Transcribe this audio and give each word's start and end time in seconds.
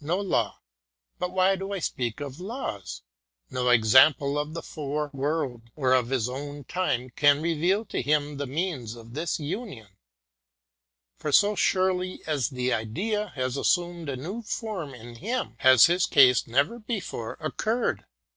No 0.00 0.20
law 0.20 0.60
but 1.18 1.32
why 1.32 1.56
do 1.56 1.72
I 1.72 1.80
speak 1.80 2.20
of 2.20 2.38
laws? 2.38 3.02
no 3.50 3.70
example 3.70 4.38
of 4.38 4.54
the 4.54 4.62
fore 4.62 5.10
world 5.12 5.62
or 5.74 5.92
of 5.94 6.10
his 6.10 6.28
own 6.28 6.62
time 6.62 7.10
can 7.10 7.42
reveal 7.42 7.84
to 7.86 8.00
him 8.00 8.36
the 8.36 8.46
means 8.46 8.94
of 8.94 9.14
this 9.14 9.40
union, 9.40 9.88
for 11.16 11.32
so 11.32 11.56
surely 11.56 12.22
as 12.24 12.50
the 12.50 12.72
Idea 12.72 13.32
has 13.34 13.56
assumed 13.56 14.08
a 14.08 14.14
new 14.16 14.42
form 14.42 14.94
in 14.94 15.16
him, 15.16 15.54
has 15.58 15.86
his 15.86 16.06
case 16.06 16.46
never 16.46 16.78
before 16.78 17.36
occurred. 17.40 18.04